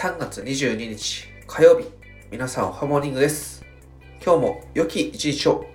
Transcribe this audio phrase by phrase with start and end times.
[0.00, 1.86] 3月22日火曜日。
[2.30, 3.62] 皆さんハモーニングです。
[4.24, 5.66] 今日も良き一日を。